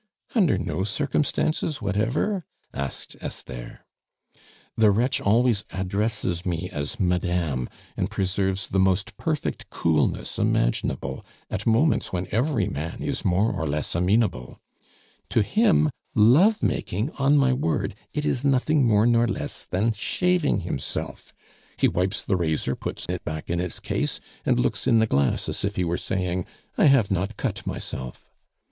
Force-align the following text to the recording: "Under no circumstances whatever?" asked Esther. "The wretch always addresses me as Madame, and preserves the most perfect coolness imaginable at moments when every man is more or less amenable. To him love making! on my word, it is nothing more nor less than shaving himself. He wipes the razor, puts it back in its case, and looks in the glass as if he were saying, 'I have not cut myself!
"Under 0.33 0.57
no 0.57 0.83
circumstances 0.83 1.79
whatever?" 1.79 2.43
asked 2.73 3.15
Esther. 3.21 3.85
"The 4.75 4.89
wretch 4.89 5.21
always 5.21 5.63
addresses 5.69 6.43
me 6.43 6.71
as 6.71 6.99
Madame, 6.99 7.69
and 7.95 8.09
preserves 8.09 8.67
the 8.69 8.79
most 8.79 9.15
perfect 9.17 9.69
coolness 9.69 10.39
imaginable 10.39 11.23
at 11.51 11.67
moments 11.67 12.11
when 12.11 12.25
every 12.31 12.65
man 12.65 13.03
is 13.03 13.23
more 13.23 13.51
or 13.51 13.67
less 13.67 13.93
amenable. 13.93 14.59
To 15.29 15.43
him 15.43 15.91
love 16.15 16.63
making! 16.63 17.11
on 17.19 17.37
my 17.37 17.53
word, 17.53 17.93
it 18.11 18.25
is 18.25 18.43
nothing 18.43 18.83
more 18.83 19.05
nor 19.05 19.27
less 19.27 19.65
than 19.65 19.91
shaving 19.91 20.61
himself. 20.61 21.31
He 21.77 21.87
wipes 21.87 22.23
the 22.25 22.37
razor, 22.37 22.75
puts 22.75 23.05
it 23.07 23.23
back 23.23 23.51
in 23.51 23.59
its 23.59 23.79
case, 23.79 24.19
and 24.47 24.59
looks 24.59 24.87
in 24.87 24.97
the 24.97 25.05
glass 25.05 25.47
as 25.47 25.63
if 25.63 25.75
he 25.75 25.83
were 25.83 25.95
saying, 25.99 26.47
'I 26.75 26.85
have 26.85 27.11
not 27.11 27.37
cut 27.37 27.67
myself! 27.67 28.31